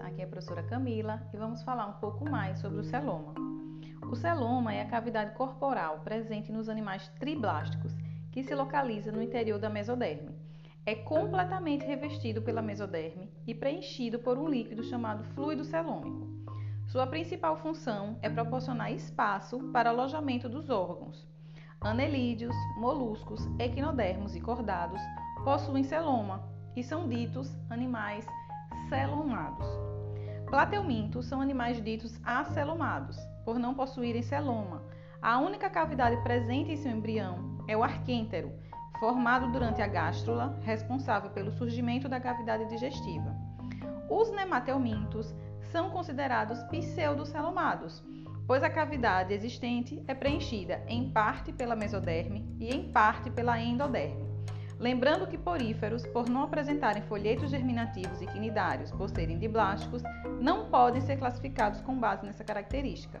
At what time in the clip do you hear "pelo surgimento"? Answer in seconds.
41.30-42.08